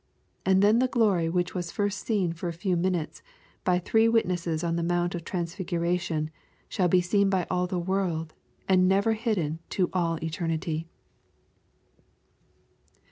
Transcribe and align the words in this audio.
And 0.47 0.63
then 0.63 0.79
the 0.79 0.87
glory 0.87 1.29
which 1.29 1.53
was 1.53 1.71
first 1.71 2.07
seen 2.07 2.33
for 2.33 2.47
a 2.49 2.53
few 2.53 2.75
minutes, 2.75 3.21
by 3.63 3.77
three 3.77 4.09
witnesses 4.09 4.63
on 4.63 4.75
the 4.75 4.81
Mount 4.81 5.13
of 5.13 5.23
Transfiguration, 5.23 6.31
shall 6.67 6.87
be 6.87 7.01
seen 7.01 7.29
by 7.29 7.45
all 7.51 7.67
the 7.67 7.77
world, 7.77 8.33
and 8.67 8.87
never 8.89 9.13
hidden 9.13 9.59
to 9.69 9.91
all 9.93 10.17
eternity. 10.23 10.87